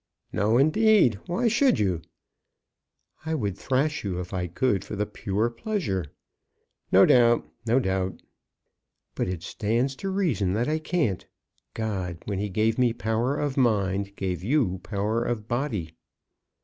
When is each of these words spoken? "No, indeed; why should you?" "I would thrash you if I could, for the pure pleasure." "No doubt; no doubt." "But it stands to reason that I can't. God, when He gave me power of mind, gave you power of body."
"No, 0.33 0.57
indeed; 0.57 1.19
why 1.27 1.47
should 1.47 1.77
you?" 1.77 2.01
"I 3.23 3.35
would 3.35 3.55
thrash 3.55 4.03
you 4.03 4.19
if 4.19 4.33
I 4.33 4.47
could, 4.47 4.83
for 4.83 4.95
the 4.95 5.05
pure 5.05 5.47
pleasure." 5.51 6.05
"No 6.91 7.05
doubt; 7.05 7.47
no 7.67 7.79
doubt." 7.79 8.19
"But 9.13 9.27
it 9.27 9.43
stands 9.43 9.95
to 9.97 10.09
reason 10.09 10.53
that 10.53 10.67
I 10.67 10.79
can't. 10.79 11.27
God, 11.75 12.17
when 12.25 12.39
He 12.39 12.49
gave 12.49 12.79
me 12.79 12.93
power 12.93 13.37
of 13.37 13.57
mind, 13.57 14.15
gave 14.15 14.43
you 14.43 14.79
power 14.81 15.23
of 15.23 15.47
body." 15.47 15.91